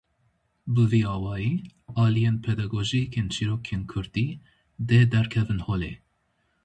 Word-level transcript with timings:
Bi 0.73 0.83
vî 0.91 1.01
awayî 1.15 1.53
aliyên 2.05 2.37
pedagojîk 2.45 3.11
ên 3.21 3.27
çîrokên 3.33 3.81
kurdî 3.91 4.27
dê 4.87 5.01
derkevin 5.11 5.61
holê. 5.67 5.93